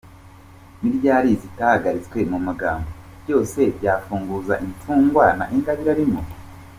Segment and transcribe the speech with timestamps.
[0.81, 6.21] Niryari zitahagaritswe mu magambo, ibyose byafunguza Imfungwa na Ingabire arimo!